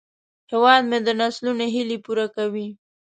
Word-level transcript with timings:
هیواد 0.51 0.81
مې 0.89 0.99
د 1.03 1.09
نسلونو 1.21 1.65
هیلې 1.73 1.97
پوره 2.05 2.27
کوي 2.35 2.67